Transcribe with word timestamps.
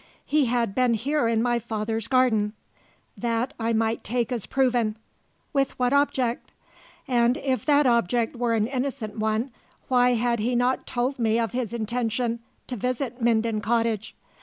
He 0.25 0.47
had 0.47 0.73
been 0.73 0.95
here 0.95 1.27
in 1.27 1.43
my 1.43 1.59
father's 1.59 2.07
garden: 2.07 2.53
that 3.15 3.53
I 3.59 3.71
might 3.71 4.03
take 4.03 4.31
as 4.31 4.47
proven. 4.47 4.97
With 5.53 5.77
what 5.77 5.93
object? 5.93 6.51
And 7.07 7.37
if 7.37 7.67
that 7.67 7.85
object 7.85 8.35
were 8.35 8.55
an 8.55 8.65
innocent 8.65 9.19
one, 9.19 9.51
why 9.89 10.13
had 10.15 10.39
he 10.39 10.55
not 10.55 10.87
told 10.87 11.19
me 11.19 11.37
of 11.37 11.51
his 11.51 11.71
intention 11.71 12.39
to 12.65 12.75
visit 12.75 13.21
Minden 13.21 13.61
Cottage? 13.61 14.15